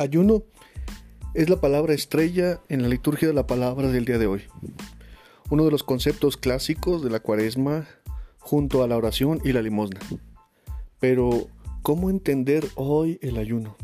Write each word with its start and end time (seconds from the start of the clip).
Ayuno 0.00 0.44
es 1.34 1.50
la 1.50 1.60
palabra 1.60 1.92
estrella 1.92 2.62
en 2.70 2.80
la 2.80 2.88
liturgia 2.88 3.28
de 3.28 3.34
la 3.34 3.46
palabra 3.46 3.88
del 3.88 4.06
día 4.06 4.16
de 4.16 4.26
hoy. 4.26 4.44
Uno 5.50 5.66
de 5.66 5.70
los 5.70 5.82
conceptos 5.82 6.38
clásicos 6.38 7.02
de 7.02 7.10
la 7.10 7.20
cuaresma 7.20 7.86
junto 8.38 8.82
a 8.82 8.88
la 8.88 8.96
oración 8.96 9.42
y 9.44 9.52
la 9.52 9.60
limosna. 9.60 10.00
Pero, 11.00 11.48
¿cómo 11.82 12.08
entender 12.08 12.66
hoy 12.76 13.18
el 13.20 13.36
ayuno? 13.36 13.76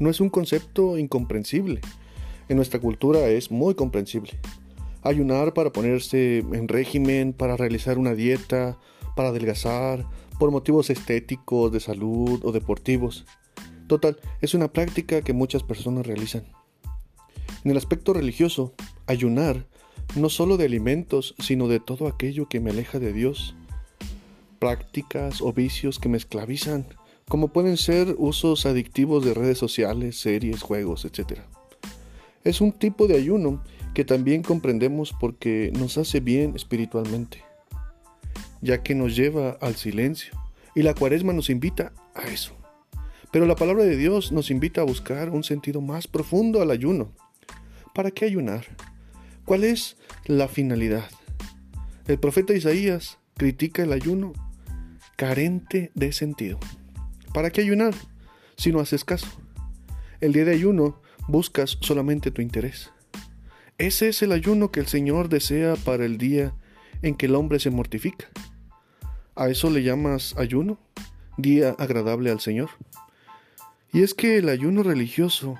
No 0.00 0.10
es 0.10 0.20
un 0.20 0.30
concepto 0.30 0.98
incomprensible. 0.98 1.80
En 2.48 2.56
nuestra 2.56 2.80
cultura 2.80 3.28
es 3.28 3.52
muy 3.52 3.76
comprensible. 3.76 4.32
Ayunar 5.02 5.54
para 5.54 5.70
ponerse 5.70 6.38
en 6.38 6.66
régimen, 6.66 7.34
para 7.34 7.56
realizar 7.56 7.98
una 7.98 8.14
dieta, 8.14 8.80
para 9.14 9.28
adelgazar, 9.28 10.08
por 10.40 10.50
motivos 10.50 10.90
estéticos, 10.90 11.70
de 11.70 11.78
salud 11.78 12.40
o 12.42 12.50
deportivos. 12.50 13.26
Total, 13.90 14.16
es 14.40 14.54
una 14.54 14.72
práctica 14.72 15.20
que 15.20 15.32
muchas 15.32 15.64
personas 15.64 16.06
realizan. 16.06 16.44
En 17.64 17.72
el 17.72 17.76
aspecto 17.76 18.12
religioso, 18.12 18.72
ayunar 19.08 19.66
no 20.14 20.28
solo 20.28 20.56
de 20.56 20.66
alimentos, 20.66 21.34
sino 21.40 21.66
de 21.66 21.80
todo 21.80 22.06
aquello 22.06 22.48
que 22.48 22.60
me 22.60 22.70
aleja 22.70 23.00
de 23.00 23.12
Dios. 23.12 23.56
Prácticas 24.60 25.42
o 25.42 25.52
vicios 25.52 25.98
que 25.98 26.08
me 26.08 26.18
esclavizan, 26.18 26.86
como 27.28 27.48
pueden 27.48 27.76
ser 27.76 28.14
usos 28.16 28.64
adictivos 28.64 29.24
de 29.24 29.34
redes 29.34 29.58
sociales, 29.58 30.20
series, 30.20 30.62
juegos, 30.62 31.04
etc. 31.04 31.40
Es 32.44 32.60
un 32.60 32.70
tipo 32.70 33.08
de 33.08 33.16
ayuno 33.16 33.60
que 33.92 34.04
también 34.04 34.44
comprendemos 34.44 35.12
porque 35.18 35.72
nos 35.76 35.98
hace 35.98 36.20
bien 36.20 36.54
espiritualmente, 36.54 37.42
ya 38.60 38.84
que 38.84 38.94
nos 38.94 39.16
lleva 39.16 39.58
al 39.60 39.74
silencio, 39.74 40.32
y 40.76 40.82
la 40.82 40.94
cuaresma 40.94 41.32
nos 41.32 41.50
invita 41.50 41.92
a 42.14 42.28
eso. 42.28 42.59
Pero 43.30 43.46
la 43.46 43.56
palabra 43.56 43.84
de 43.84 43.96
Dios 43.96 44.32
nos 44.32 44.50
invita 44.50 44.80
a 44.80 44.84
buscar 44.84 45.30
un 45.30 45.44
sentido 45.44 45.80
más 45.80 46.08
profundo 46.08 46.62
al 46.62 46.70
ayuno. 46.70 47.12
¿Para 47.94 48.10
qué 48.10 48.24
ayunar? 48.24 48.64
¿Cuál 49.44 49.64
es 49.64 49.96
la 50.26 50.48
finalidad? 50.48 51.08
El 52.06 52.18
profeta 52.18 52.54
Isaías 52.54 53.18
critica 53.36 53.82
el 53.82 53.92
ayuno 53.92 54.32
carente 55.16 55.92
de 55.94 56.12
sentido. 56.12 56.58
¿Para 57.32 57.50
qué 57.50 57.60
ayunar 57.60 57.94
si 58.56 58.72
no 58.72 58.80
haces 58.80 59.04
caso? 59.04 59.28
El 60.20 60.32
día 60.32 60.44
de 60.44 60.54
ayuno 60.54 61.00
buscas 61.28 61.78
solamente 61.80 62.30
tu 62.30 62.42
interés. 62.42 62.90
Ese 63.78 64.08
es 64.08 64.22
el 64.22 64.32
ayuno 64.32 64.70
que 64.72 64.80
el 64.80 64.86
Señor 64.88 65.28
desea 65.28 65.76
para 65.76 66.04
el 66.04 66.18
día 66.18 66.52
en 67.02 67.14
que 67.14 67.26
el 67.26 67.34
hombre 67.34 67.60
se 67.60 67.70
mortifica. 67.70 68.28
¿A 69.36 69.48
eso 69.48 69.70
le 69.70 69.82
llamas 69.82 70.34
ayuno? 70.36 70.78
¿Día 71.38 71.76
agradable 71.78 72.30
al 72.30 72.40
Señor? 72.40 72.70
Y 73.92 74.02
es 74.02 74.14
que 74.14 74.38
el 74.38 74.48
ayuno 74.48 74.82
religioso, 74.82 75.56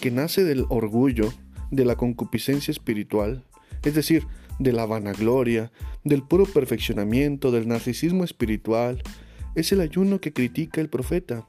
que 0.00 0.10
nace 0.10 0.44
del 0.44 0.66
orgullo, 0.68 1.32
de 1.70 1.84
la 1.84 1.96
concupiscencia 1.96 2.72
espiritual, 2.72 3.44
es 3.82 3.94
decir, 3.94 4.26
de 4.58 4.72
la 4.72 4.86
vanagloria, 4.86 5.72
del 6.04 6.22
puro 6.22 6.44
perfeccionamiento, 6.44 7.50
del 7.50 7.66
narcisismo 7.66 8.24
espiritual, 8.24 9.02
es 9.54 9.72
el 9.72 9.80
ayuno 9.80 10.20
que 10.20 10.32
critica 10.32 10.80
el 10.80 10.88
profeta 10.88 11.48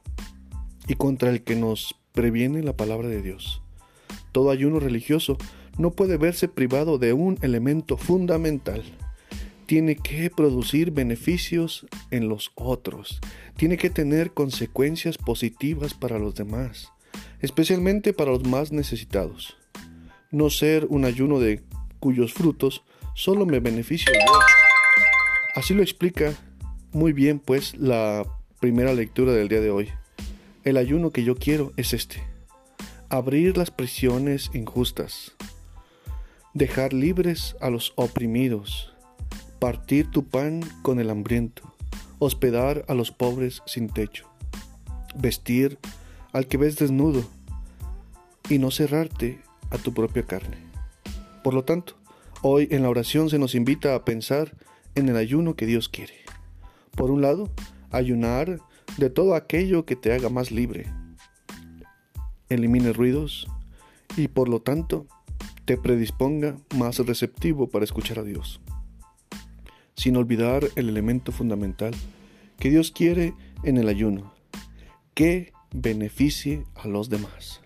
y 0.88 0.94
contra 0.94 1.30
el 1.30 1.42
que 1.42 1.56
nos 1.56 1.96
previene 2.12 2.62
la 2.62 2.76
palabra 2.76 3.08
de 3.08 3.22
Dios. 3.22 3.62
Todo 4.32 4.50
ayuno 4.50 4.80
religioso 4.80 5.36
no 5.78 5.90
puede 5.90 6.16
verse 6.16 6.48
privado 6.48 6.98
de 6.98 7.12
un 7.12 7.38
elemento 7.42 7.96
fundamental. 7.96 8.82
Tiene 9.66 9.96
que 9.96 10.30
producir 10.30 10.92
beneficios 10.92 11.86
en 12.10 12.28
los 12.28 12.52
otros, 12.54 13.20
tiene 13.56 13.76
que 13.76 13.90
tener 13.90 14.32
consecuencias 14.32 15.18
positivas 15.18 15.94
para 15.94 16.18
los 16.18 16.34
demás, 16.34 16.92
especialmente 17.40 18.12
para 18.12 18.30
los 18.30 18.44
más 18.44 18.72
necesitados. 18.72 19.56
No 20.30 20.50
ser 20.50 20.86
un 20.88 21.04
ayuno 21.04 21.40
de 21.40 21.62
cuyos 21.98 22.32
frutos 22.32 22.84
solo 23.14 23.46
me 23.46 23.60
beneficio 23.60 24.12
yo. 24.12 24.38
Así 25.54 25.74
lo 25.74 25.82
explica 25.82 26.34
muy 26.92 27.12
bien 27.12 27.40
pues 27.40 27.76
la 27.76 28.24
primera 28.60 28.92
lectura 28.94 29.32
del 29.32 29.48
día 29.48 29.60
de 29.60 29.70
hoy. 29.70 29.90
El 30.64 30.76
ayuno 30.76 31.10
que 31.10 31.24
yo 31.24 31.36
quiero 31.36 31.72
es 31.76 31.92
este. 31.92 32.22
Abrir 33.08 33.56
las 33.56 33.70
prisiones 33.70 34.50
injustas. 34.52 35.36
Dejar 36.54 36.92
libres 36.92 37.56
a 37.60 37.70
los 37.70 37.92
oprimidos. 37.96 38.95
Partir 39.58 40.10
tu 40.10 40.24
pan 40.24 40.60
con 40.82 41.00
el 41.00 41.10
hambriento 41.10 41.76
hospedar 42.18 42.84
a 42.88 42.94
los 42.94 43.12
pobres 43.12 43.62
sin 43.66 43.88
techo, 43.88 44.26
vestir 45.14 45.78
al 46.32 46.46
que 46.46 46.56
ves 46.56 46.76
desnudo 46.76 47.24
y 48.48 48.58
no 48.58 48.70
cerrarte 48.70 49.40
a 49.70 49.78
tu 49.78 49.92
propia 49.92 50.22
carne. 50.22 50.56
Por 51.42 51.54
lo 51.54 51.64
tanto, 51.64 51.94
hoy 52.42 52.68
en 52.70 52.82
la 52.82 52.90
oración 52.90 53.28
se 53.30 53.38
nos 53.38 53.54
invita 53.54 53.94
a 53.94 54.04
pensar 54.04 54.52
en 54.94 55.08
el 55.08 55.16
ayuno 55.16 55.56
que 55.56 55.66
Dios 55.66 55.88
quiere. 55.88 56.14
Por 56.92 57.10
un 57.10 57.20
lado, 57.20 57.50
ayunar 57.90 58.60
de 58.96 59.10
todo 59.10 59.34
aquello 59.34 59.84
que 59.84 59.96
te 59.96 60.12
haga 60.12 60.30
más 60.30 60.50
libre, 60.50 60.86
elimine 62.48 62.92
ruidos 62.92 63.46
y 64.16 64.28
por 64.28 64.48
lo 64.48 64.60
tanto 64.60 65.06
te 65.64 65.76
predisponga 65.76 66.56
más 66.76 66.98
receptivo 67.00 67.68
para 67.68 67.84
escuchar 67.84 68.20
a 68.20 68.22
Dios 68.22 68.60
sin 69.96 70.16
olvidar 70.16 70.64
el 70.76 70.88
elemento 70.88 71.32
fundamental 71.32 71.94
que 72.58 72.70
Dios 72.70 72.92
quiere 72.92 73.34
en 73.62 73.78
el 73.78 73.88
ayuno, 73.88 74.32
que 75.14 75.52
beneficie 75.72 76.64
a 76.74 76.86
los 76.86 77.08
demás. 77.08 77.60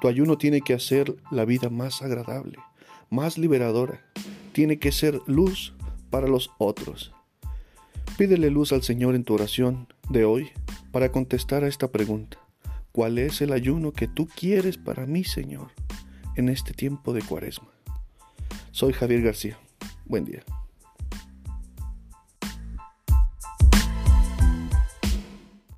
Tu 0.00 0.08
ayuno 0.08 0.36
tiene 0.38 0.60
que 0.60 0.74
hacer 0.74 1.16
la 1.30 1.44
vida 1.44 1.70
más 1.70 2.02
agradable, 2.02 2.58
más 3.10 3.38
liberadora, 3.38 4.04
tiene 4.52 4.78
que 4.78 4.92
ser 4.92 5.20
luz 5.26 5.74
para 6.10 6.26
los 6.26 6.50
otros. 6.58 7.12
Pídele 8.18 8.50
luz 8.50 8.72
al 8.72 8.82
Señor 8.82 9.14
en 9.14 9.24
tu 9.24 9.34
oración 9.34 9.88
de 10.08 10.24
hoy 10.24 10.50
para 10.92 11.12
contestar 11.12 11.64
a 11.64 11.68
esta 11.68 11.92
pregunta. 11.92 12.38
¿Cuál 12.92 13.18
es 13.18 13.42
el 13.42 13.52
ayuno 13.52 13.92
que 13.92 14.08
tú 14.08 14.26
quieres 14.26 14.78
para 14.78 15.04
mí, 15.04 15.24
Señor, 15.24 15.72
en 16.36 16.48
este 16.48 16.72
tiempo 16.72 17.12
de 17.12 17.20
cuaresma? 17.20 17.68
Soy 18.70 18.94
Javier 18.94 19.22
García. 19.22 19.58
Buen 20.06 20.24
día. 20.24 20.42